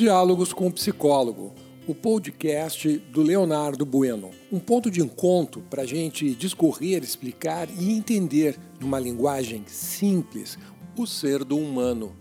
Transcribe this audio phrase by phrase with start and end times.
[0.00, 1.54] Diálogos com o Psicólogo,
[1.86, 4.30] o podcast do Leonardo Bueno.
[4.50, 10.58] Um ponto de encontro para a gente discorrer, explicar e entender, numa linguagem simples,
[10.96, 12.16] o ser do humano.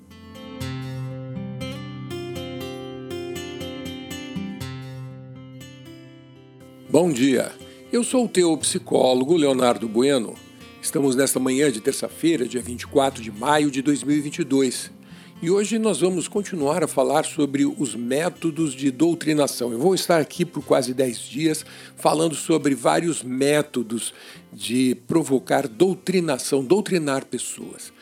[6.89, 7.54] Bom dia,
[7.93, 10.34] eu sou o teu psicólogo Leonardo Bueno.
[10.82, 14.98] Estamos nesta manhã de terça-feira, dia 24 de maio de 2022.
[15.41, 19.71] E hoje nós vamos continuar a falar sobre os métodos de doutrinação.
[19.71, 21.65] Eu vou estar aqui por quase 10 dias
[21.95, 24.13] falando sobre vários métodos
[24.52, 27.93] de provocar doutrinação, doutrinar pessoas.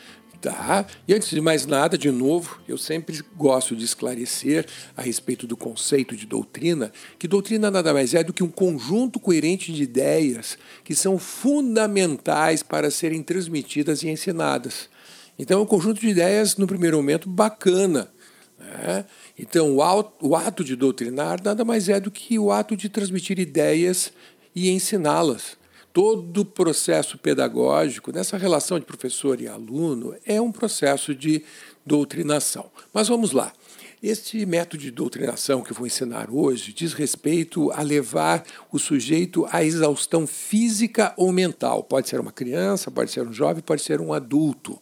[0.42, 0.88] Tá?
[1.08, 4.66] E antes de mais nada, de novo, eu sempre gosto de esclarecer
[4.96, 9.20] a respeito do conceito de doutrina, que doutrina nada mais é do que um conjunto
[9.20, 14.90] coerente de ideias que são fundamentais para serem transmitidas e ensinadas.
[15.38, 18.12] Então, é um conjunto de ideias, no primeiro momento, bacana.
[18.58, 19.06] Né?
[19.38, 19.76] Então,
[20.22, 24.12] o ato de doutrinar nada mais é do que o ato de transmitir ideias
[24.56, 25.58] e ensiná-las.
[25.94, 31.44] Todo processo pedagógico, nessa relação de professor e aluno, é um processo de
[31.86, 32.70] doutrinação.
[32.94, 33.54] Mas vamos lá.
[34.02, 39.48] Este método de doutrinação que eu vou ensinar hoje diz respeito a levar o sujeito
[39.52, 41.84] à exaustão física ou mental.
[41.84, 44.80] Pode ser uma criança, pode ser um jovem, pode ser um adulto.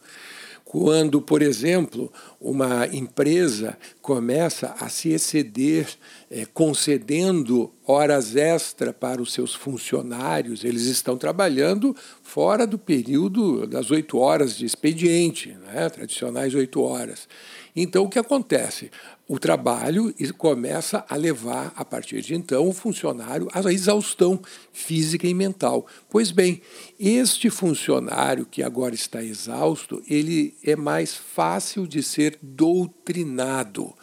[0.77, 5.87] Quando, por exemplo, uma empresa começa a se exceder,
[6.29, 13.89] é, concedendo horas extra para os seus funcionários, eles estão trabalhando fora do período das
[13.89, 15.89] oito horas de expediente, né?
[15.89, 17.25] tradicionais oito horas.
[17.75, 18.89] Então, o que acontece?
[19.27, 24.39] o trabalho começa a levar, a partir de então, o funcionário à exaustão
[24.71, 25.87] física e mental.
[26.09, 26.61] Pois bem,
[26.99, 33.95] este funcionário que agora está exausto, ele é mais fácil de ser doutrinado.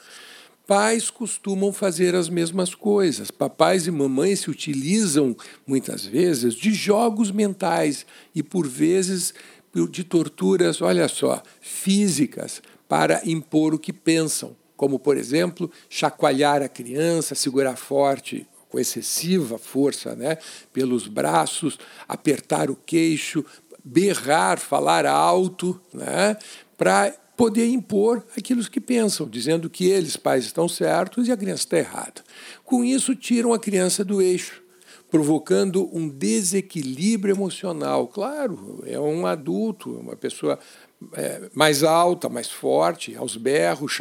[0.66, 3.30] Pais costumam fazer as mesmas coisas.
[3.30, 9.34] Papais e mamães se utilizam muitas vezes de jogos mentais e por vezes
[9.90, 16.68] de torturas, olha só, físicas para impor o que pensam como, por exemplo, chacoalhar a
[16.68, 20.38] criança, segurar forte com excessiva força né,
[20.72, 21.78] pelos braços,
[22.08, 23.44] apertar o queixo,
[23.84, 26.36] berrar, falar alto, né,
[26.76, 31.62] para poder impor aquilo que pensam, dizendo que eles, pais, estão certos e a criança
[31.62, 32.24] está errada.
[32.64, 34.61] Com isso, tiram a criança do eixo
[35.12, 38.08] provocando um desequilíbrio emocional.
[38.08, 40.58] Claro, é um adulto, uma pessoa
[41.12, 43.92] é, mais alta, mais forte, aos berros,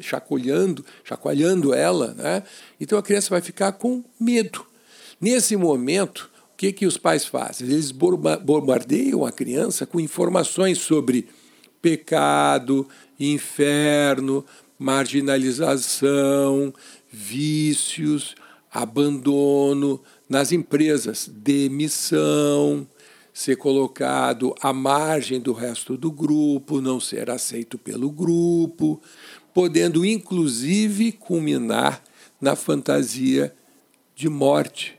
[0.00, 2.14] chacoalhando, chacoalhando ela.
[2.14, 2.42] Né?
[2.80, 4.64] Então a criança vai ficar com medo.
[5.20, 7.68] Nesse momento, o que, que os pais fazem?
[7.68, 11.28] Eles bombardeiam a criança com informações sobre
[11.82, 12.88] pecado,
[13.20, 14.42] inferno,
[14.78, 16.72] marginalização,
[17.12, 18.34] vícios,
[18.82, 22.86] abandono, nas empresas, demissão,
[23.32, 29.00] ser colocado à margem do resto do grupo, não ser aceito pelo grupo,
[29.54, 32.02] podendo inclusive culminar
[32.40, 33.54] na fantasia
[34.14, 34.98] de morte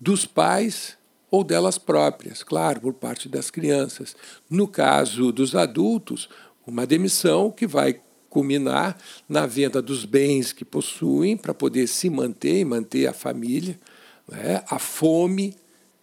[0.00, 0.96] dos pais
[1.30, 4.16] ou delas próprias, claro, por parte das crianças.
[4.48, 6.28] No caso dos adultos,
[6.66, 8.00] uma demissão que vai
[8.34, 13.78] culminar na venda dos bens que possuem para poder se manter e manter a família
[14.28, 14.60] né?
[14.68, 15.54] a fome,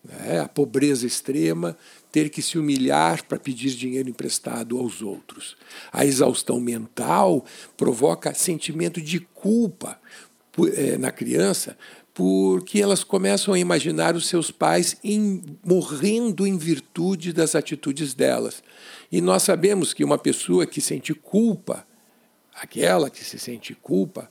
[0.01, 0.39] né?
[0.39, 1.77] a pobreza extrema,
[2.09, 5.57] ter que se humilhar para pedir dinheiro emprestado aos outros.
[5.91, 9.99] A exaustão mental provoca sentimento de culpa
[10.75, 11.77] é, na criança,
[12.13, 18.63] porque elas começam a imaginar os seus pais em, morrendo em virtude das atitudes delas.
[19.11, 21.85] E nós sabemos que uma pessoa que sente culpa,
[22.61, 24.29] aquela que se sente culpa,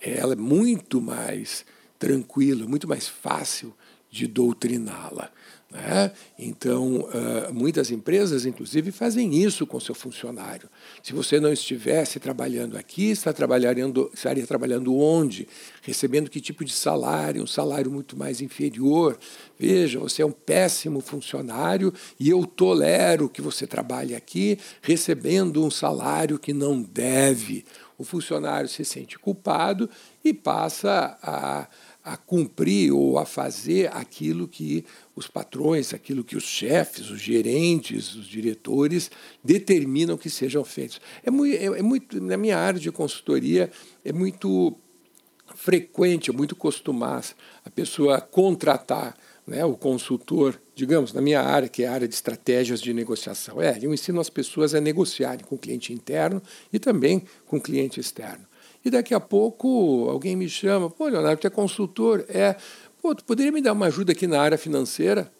[0.00, 1.66] ela é muito mais
[1.98, 3.74] tranquilo, muito mais fácil
[4.14, 5.28] de doutriná-la.
[5.68, 6.12] Né?
[6.38, 10.70] Então, uh, muitas empresas, inclusive, fazem isso com seu funcionário.
[11.02, 15.48] Se você não estivesse trabalhando aqui, está trabalhando, estaria trabalhando onde?
[15.82, 17.42] Recebendo que tipo de salário?
[17.42, 19.18] Um salário muito mais inferior.
[19.58, 25.72] Veja, você é um péssimo funcionário e eu tolero que você trabalhe aqui recebendo um
[25.72, 27.64] salário que não deve.
[27.96, 29.88] O funcionário se sente culpado
[30.24, 31.68] e passa a
[32.04, 34.84] a cumprir ou a fazer aquilo que
[35.16, 39.10] os patrões, aquilo que os chefes, os gerentes, os diretores
[39.42, 41.00] determinam que sejam feitos.
[41.24, 43.70] É muito, é, é muito na minha área de consultoria
[44.04, 44.76] é muito
[45.54, 51.82] frequente, é muito costumaz a pessoa contratar né, o consultor, digamos, na minha área, que
[51.82, 53.60] é a área de estratégias de negociação.
[53.60, 56.42] É, eu ensino as pessoas a negociarem com o cliente interno
[56.72, 58.46] e também com o cliente externo.
[58.84, 62.24] E daqui a pouco alguém me chama, pô, Leonardo, tu é consultor?
[62.28, 62.56] É,
[63.00, 65.32] pô, tu poderia me dar uma ajuda aqui na área financeira?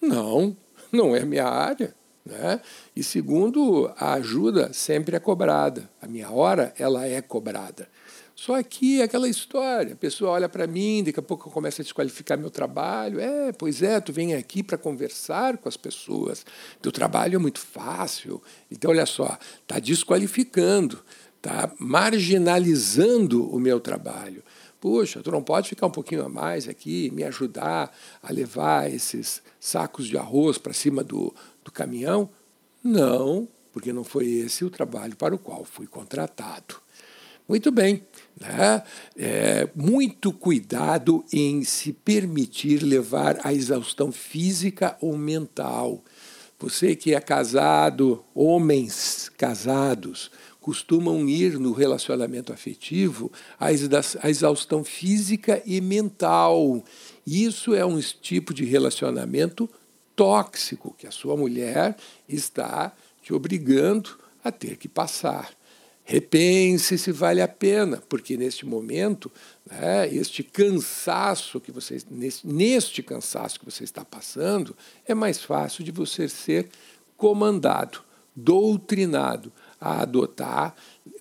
[0.00, 0.56] Não,
[0.90, 1.94] não é minha área.
[2.24, 2.60] Né?
[2.94, 5.88] E segundo, a ajuda sempre é cobrada.
[6.02, 7.88] A minha hora, ela é cobrada.
[8.34, 11.84] Só que aquela história, a pessoa olha para mim, daqui a pouco eu começo a
[11.84, 13.20] desqualificar meu trabalho.
[13.20, 16.44] É, pois é, tu vem aqui para conversar com as pessoas.
[16.80, 18.42] Teu trabalho é muito fácil.
[18.70, 21.02] Então, olha só, está desqualificando,
[21.36, 24.42] está marginalizando o meu trabalho.
[24.80, 29.42] Puxa, tu não pode ficar um pouquinho a mais aqui, me ajudar a levar esses
[29.60, 32.30] sacos de arroz para cima do, do caminhão?
[32.82, 36.76] Não, porque não foi esse o trabalho para o qual fui contratado.
[37.50, 38.04] Muito bem,
[38.40, 38.80] né?
[39.16, 46.04] É, muito cuidado em se permitir levar à exaustão física ou mental.
[46.60, 50.30] Você que é casado, homens casados,
[50.60, 56.84] costumam ir no relacionamento afetivo à exaustão física e mental.
[57.26, 59.68] Isso é um tipo de relacionamento
[60.14, 61.96] tóxico que a sua mulher
[62.28, 65.50] está te obrigando a ter que passar.
[66.10, 69.30] Repense se vale a pena, porque neste momento,
[69.64, 74.76] né, este cansaço que você neste, neste cansaço que você está passando,
[75.06, 76.68] é mais fácil de você ser
[77.16, 78.00] comandado,
[78.34, 80.74] doutrinado a adotar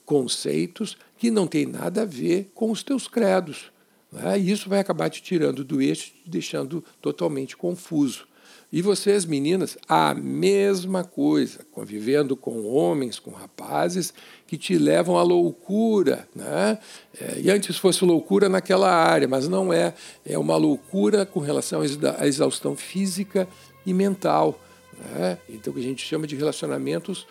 [0.04, 3.72] conceitos que não têm nada a ver com os teus credos.
[4.12, 4.40] Né?
[4.40, 8.28] E isso vai acabar te tirando do eixo, te deixando totalmente confuso.
[8.72, 14.14] E vocês, meninas, a mesma coisa, convivendo com homens, com rapazes
[14.46, 16.28] que te levam à loucura.
[16.36, 16.78] Né?
[17.20, 19.94] É, e antes fosse loucura naquela área, mas não é.
[20.24, 23.48] É uma loucura com relação à exaustão física
[23.86, 24.60] e mental.
[25.00, 25.40] Né?
[25.50, 27.26] Então, o que a gente chama de relacionamentos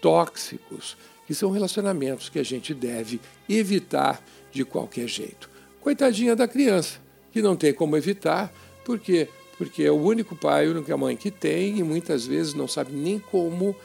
[0.00, 0.96] tóxicos,
[1.26, 5.48] que são relacionamentos que a gente deve evitar de qualquer jeito.
[5.80, 6.98] Coitadinha da criança,
[7.30, 8.52] que não tem como evitar,
[8.84, 9.28] porque
[9.58, 12.92] porque é o único pai, a única mãe que tem e muitas vezes não sabe
[12.92, 13.76] nem como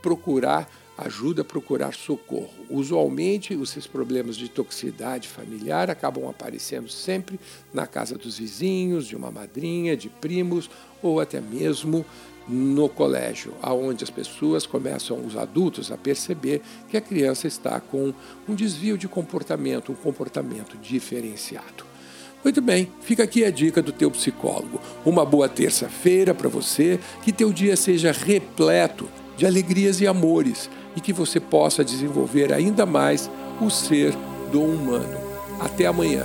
[0.00, 2.54] procurar ajuda, procurar socorro.
[2.70, 7.38] Usualmente, esses problemas de toxicidade familiar acabam aparecendo sempre
[7.74, 10.70] na casa dos vizinhos, de uma madrinha, de primos
[11.02, 12.06] ou até mesmo
[12.48, 18.14] no colégio, aonde as pessoas começam, os adultos, a perceber que a criança está com
[18.48, 21.95] um desvio de comportamento, um comportamento diferenciado.
[22.44, 24.80] Muito bem, fica aqui a dica do teu psicólogo.
[25.04, 31.00] Uma boa terça-feira para você, que teu dia seja repleto de alegrias e amores e
[31.00, 33.30] que você possa desenvolver ainda mais
[33.60, 34.14] o ser
[34.50, 35.18] do humano.
[35.60, 36.24] Até amanhã.